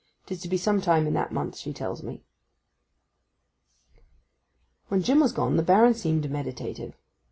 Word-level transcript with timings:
'Tis 0.25 0.41
to 0.41 0.47
be 0.47 0.57
some 0.57 0.81
time 0.81 1.05
in 1.05 1.13
that 1.13 1.31
month, 1.31 1.55
she 1.55 1.71
tells 1.71 2.01
me.' 2.01 2.23
When 4.87 5.03
Jim 5.03 5.19
was 5.19 5.31
gone 5.31 5.57
the 5.57 5.61
Baron 5.61 5.93
seemed 5.93 6.27
meditative. 6.31 6.95